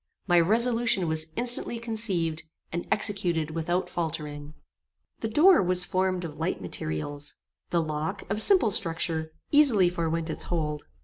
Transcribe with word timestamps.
My 0.25 0.39
resolution 0.39 1.07
was 1.07 1.27
instantly 1.35 1.77
conceived, 1.77 2.41
and 2.71 2.87
executed 2.91 3.51
without 3.51 3.87
faultering. 3.87 4.55
The 5.19 5.27
door 5.27 5.61
was 5.61 5.85
formed 5.85 6.25
of 6.25 6.39
light 6.39 6.59
materials. 6.59 7.35
The 7.69 7.83
lock, 7.83 8.23
of 8.27 8.41
simple 8.41 8.71
structure, 8.71 9.31
easily 9.51 9.89
forewent 9.89 10.31
its 10.31 10.45
hold. 10.45 10.85